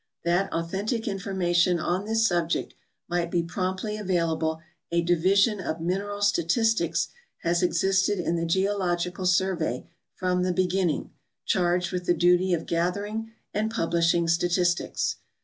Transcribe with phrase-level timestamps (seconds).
[0.25, 2.73] That authentic information on this subject
[3.07, 4.59] might be promptly available
[4.91, 7.09] a division of mineral statistics
[7.43, 11.11] has existed in the Geo logical Survey from the beginning,
[11.45, 15.17] charged with the duty of gathering and publishing statistics.